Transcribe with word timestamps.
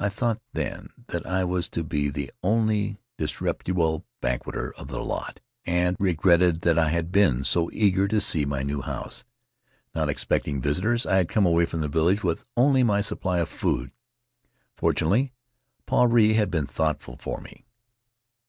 I 0.00 0.08
thought 0.08 0.40
then 0.52 0.88
that 1.10 1.24
I 1.24 1.44
was 1.44 1.68
to 1.68 1.84
be 1.84 2.08
the 2.08 2.32
only 2.42 2.98
disreputable 3.18 4.04
banqueter 4.20 4.74
of 4.76 4.88
the 4.88 4.98
lot, 4.98 5.38
and 5.64 5.96
regretted 6.00 6.62
that 6.62 6.76
I 6.76 6.88
had 6.88 7.12
been 7.12 7.44
so 7.44 7.70
eager 7.72 8.08
to 8.08 8.20
see 8.20 8.44
my 8.44 8.64
new 8.64 8.82
house. 8.82 9.22
Not 9.94 10.08
expecting 10.08 10.60
visitors, 10.60 11.06
I 11.06 11.18
had 11.18 11.28
come 11.28 11.46
away 11.46 11.66
from 11.66 11.82
the 11.82 11.86
village 11.88 12.24
with 12.24 12.44
only 12.56 12.82
my 12.82 13.00
supply 13.00 13.38
of 13.38 13.48
food. 13.48 13.92
Fortunately, 14.76 15.32
Puarei 15.86 16.32
had 16.34 16.50
been 16.50 16.66
thoughtful 16.66 17.16
for 17.16 17.40
me. 17.40 17.64